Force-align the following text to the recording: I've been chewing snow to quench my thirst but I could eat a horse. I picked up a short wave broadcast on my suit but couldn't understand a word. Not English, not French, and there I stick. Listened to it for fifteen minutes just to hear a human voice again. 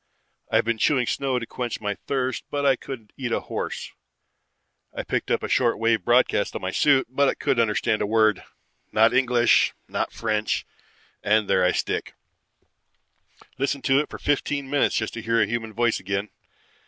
I've 0.51 0.65
been 0.65 0.79
chewing 0.79 1.05
snow 1.05 1.37
to 1.37 1.45
quench 1.45 1.79
my 1.79 1.93
thirst 1.93 2.43
but 2.49 2.65
I 2.65 2.75
could 2.75 3.13
eat 3.17 3.31
a 3.31 3.39
horse. 3.41 3.91
I 4.91 5.03
picked 5.03 5.29
up 5.29 5.43
a 5.43 5.47
short 5.47 5.77
wave 5.77 6.03
broadcast 6.03 6.55
on 6.55 6.61
my 6.63 6.71
suit 6.71 7.05
but 7.07 7.37
couldn't 7.37 7.61
understand 7.61 8.01
a 8.01 8.07
word. 8.07 8.43
Not 8.91 9.13
English, 9.13 9.75
not 9.87 10.11
French, 10.11 10.65
and 11.21 11.47
there 11.47 11.63
I 11.63 11.71
stick. 11.71 12.15
Listened 13.59 13.83
to 13.83 13.99
it 13.99 14.09
for 14.09 14.17
fifteen 14.17 14.71
minutes 14.71 14.95
just 14.95 15.13
to 15.13 15.21
hear 15.21 15.39
a 15.39 15.45
human 15.45 15.71
voice 15.71 15.99
again. 15.99 16.29